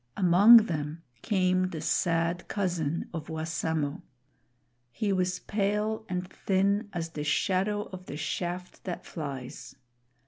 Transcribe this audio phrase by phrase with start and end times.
[0.17, 4.01] Among them came the sad cousin of Wassamo.
[4.91, 9.75] He was pale and thin as the shadow of the shaft that flies.